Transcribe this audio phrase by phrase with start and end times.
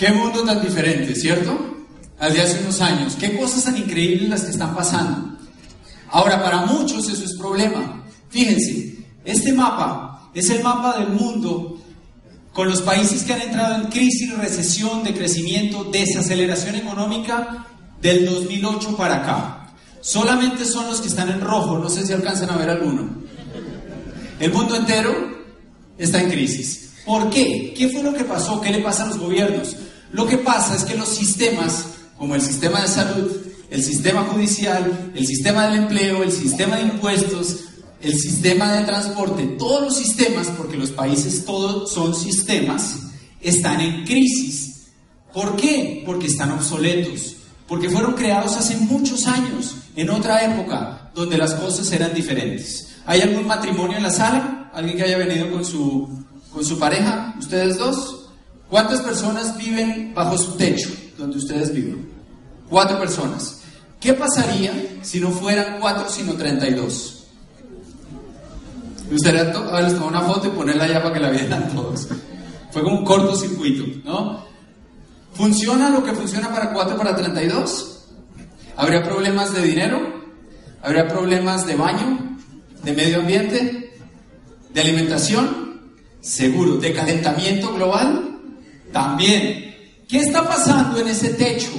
[0.00, 1.76] Qué mundo tan diferente, ¿cierto?
[2.18, 3.16] Al de hace unos años.
[3.20, 5.36] Qué cosas tan increíbles las que están pasando.
[6.08, 8.02] Ahora, para muchos eso es problema.
[8.30, 8.96] Fíjense,
[9.26, 11.78] este mapa es el mapa del mundo
[12.54, 17.66] con los países que han entrado en crisis, recesión, decrecimiento, desaceleración económica
[18.00, 19.74] del 2008 para acá.
[20.00, 23.06] Solamente son los que están en rojo, no sé si alcanzan a ver alguno.
[24.38, 25.14] El mundo entero
[25.98, 26.88] está en crisis.
[27.04, 27.74] ¿Por qué?
[27.76, 28.62] ¿Qué fue lo que pasó?
[28.62, 29.76] ¿Qué le pasa a los gobiernos?
[30.12, 31.84] Lo que pasa es que los sistemas,
[32.16, 33.30] como el sistema de salud,
[33.70, 37.60] el sistema judicial, el sistema del empleo, el sistema de impuestos,
[38.02, 42.96] el sistema de transporte, todos los sistemas, porque los países todos son sistemas,
[43.40, 44.88] están en crisis.
[45.32, 46.02] ¿Por qué?
[46.04, 47.36] Porque están obsoletos,
[47.68, 52.96] porque fueron creados hace muchos años, en otra época, donde las cosas eran diferentes.
[53.06, 54.70] ¿Hay algún matrimonio en la sala?
[54.72, 56.08] ¿Alguien que haya venido con su,
[56.52, 57.34] con su pareja?
[57.38, 58.19] ¿Ustedes dos?
[58.70, 62.08] ¿Cuántas personas viven bajo su techo, donde ustedes viven?
[62.68, 63.62] Cuatro personas.
[64.00, 67.24] ¿Qué pasaría si no fueran cuatro, sino treinta y dos?
[69.06, 72.08] Me gustaría haberles tomado una foto y ponerla allá para que la vieran todos.
[72.70, 74.44] Fue como un cortocircuito, ¿no?
[75.34, 78.04] ¿Funciona lo que funciona para 4 para 32?
[78.76, 80.00] ¿Habría problemas de dinero?
[80.80, 82.38] ¿Habría problemas de baño?
[82.84, 83.98] ¿De medio ambiente?
[84.72, 85.80] ¿De alimentación?
[86.20, 86.76] Seguro.
[86.76, 88.29] ¿De calentamiento global?
[88.92, 89.74] También.
[90.08, 91.70] ¿Qué está pasando en ese techo?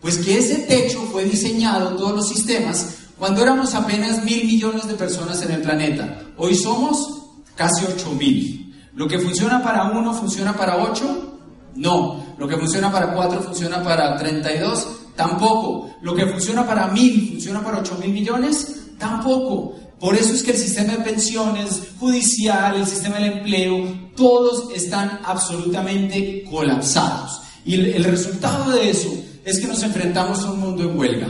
[0.00, 4.94] Pues que ese techo fue diseñado, todos los sistemas, cuando éramos apenas mil millones de
[4.94, 6.22] personas en el planeta.
[6.38, 7.20] Hoy somos
[7.54, 8.74] casi ocho mil.
[8.94, 11.38] ¿Lo que funciona para uno funciona para ocho?
[11.74, 12.24] No.
[12.38, 14.88] ¿Lo que funciona para cuatro funciona para 32?
[15.14, 15.90] Tampoco.
[16.00, 18.94] ¿Lo que funciona para mil funciona para ocho mil millones?
[18.98, 19.74] Tampoco.
[20.00, 25.20] Por eso es que el sistema de pensiones, judicial, el sistema del empleo, todos están
[25.24, 27.42] absolutamente colapsados.
[27.66, 29.12] Y el, el resultado de eso
[29.44, 31.28] es que nos enfrentamos a un mundo en huelga.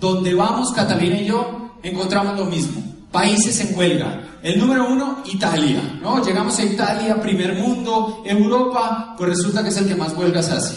[0.00, 2.82] Donde vamos, Catalina y yo, encontramos lo mismo.
[3.12, 4.38] Países en huelga.
[4.42, 5.98] El número uno, Italia.
[6.00, 6.24] ¿no?
[6.24, 10.76] Llegamos a Italia, primer mundo, Europa, pues resulta que es el que más huelgas hace.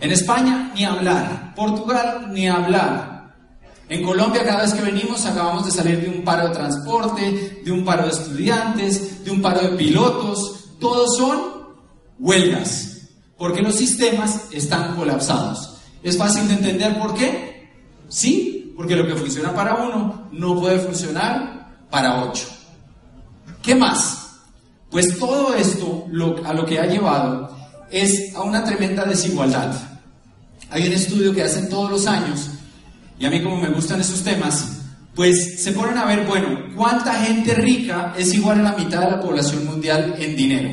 [0.00, 1.54] En España, ni hablar.
[1.54, 3.19] Portugal, ni hablar.
[3.90, 7.72] En Colombia, cada vez que venimos, acabamos de salir de un paro de transporte, de
[7.72, 10.66] un paro de estudiantes, de un paro de pilotos.
[10.78, 11.40] Todos son
[12.20, 15.74] huelgas, porque los sistemas están colapsados.
[16.04, 17.68] ¿Es fácil de entender por qué?
[18.08, 22.46] Sí, porque lo que funciona para uno no puede funcionar para ocho.
[23.60, 24.36] ¿Qué más?
[24.88, 26.06] Pues todo esto
[26.44, 27.56] a lo que ha llevado
[27.90, 29.74] es a una tremenda desigualdad.
[30.70, 32.50] Hay un estudio que hacen todos los años,
[33.20, 34.78] y a mí como me gustan esos temas,
[35.14, 39.10] pues se ponen a ver, bueno, cuánta gente rica es igual a la mitad de
[39.10, 40.70] la población mundial en dinero.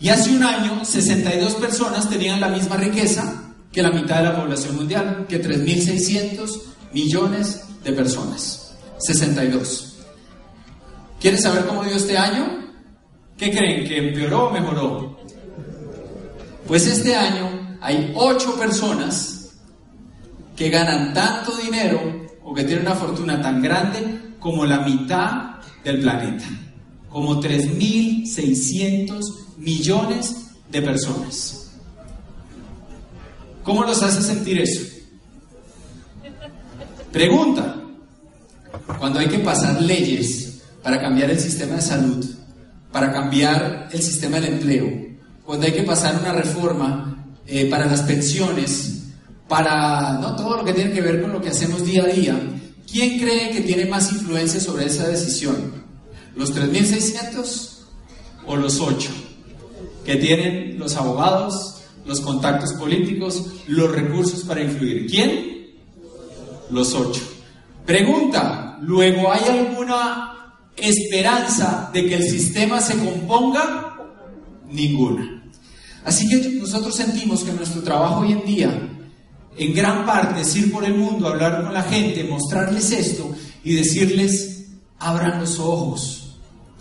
[0.00, 4.36] Y hace un año, 62 personas tenían la misma riqueza que la mitad de la
[4.40, 6.62] población mundial, que 3.600
[6.94, 8.74] millones de personas.
[8.98, 9.98] 62.
[11.20, 12.72] ¿Quieren saber cómo dio este año?
[13.36, 13.86] ¿Qué creen?
[13.86, 15.18] ¿Que empeoró o mejoró?
[16.66, 19.37] Pues este año hay 8 personas
[20.58, 26.00] que ganan tanto dinero o que tienen una fortuna tan grande como la mitad del
[26.00, 26.46] planeta.
[27.08, 29.22] Como 3.600
[29.58, 31.70] millones de personas.
[33.62, 34.80] ¿Cómo los hace sentir eso?
[37.12, 37.76] Pregunta.
[38.98, 42.26] Cuando hay que pasar leyes para cambiar el sistema de salud,
[42.90, 44.90] para cambiar el sistema del empleo,
[45.44, 48.97] cuando hay que pasar una reforma eh, para las pensiones,
[49.48, 50.36] para ¿no?
[50.36, 52.38] todo lo que tiene que ver con lo que hacemos día a día,
[52.90, 55.72] ¿quién cree que tiene más influencia sobre esa decisión?
[56.36, 57.70] ¿Los 3.600
[58.46, 59.10] o los 8?
[60.04, 65.06] Que tienen los abogados, los contactos políticos, los recursos para influir.
[65.06, 65.68] ¿Quién?
[66.70, 67.20] Los ocho.
[67.84, 73.96] Pregunta, ¿luego hay alguna esperanza de que el sistema se componga?
[74.70, 75.42] Ninguna.
[76.04, 78.97] Así que nosotros sentimos que nuestro trabajo hoy en día,
[79.58, 83.30] en gran parte, es ir por el mundo, hablar con la gente, mostrarles esto
[83.64, 84.66] y decirles,
[84.98, 86.36] abran los ojos,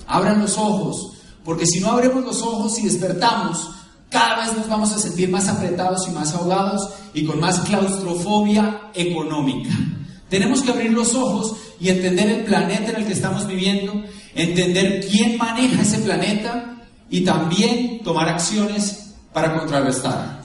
[0.06, 1.13] abran los ojos,
[1.44, 3.71] porque si no abrimos los ojos y despertamos,
[4.09, 8.89] cada vez nos vamos a sentir más apretados y más ahogados y con más claustrofobia
[8.94, 9.69] económica.
[10.29, 13.94] Tenemos que abrir los ojos y entender el planeta en el que estamos viviendo,
[14.35, 16.77] entender quién maneja ese planeta
[17.09, 20.37] y también tomar acciones para contrarrestar.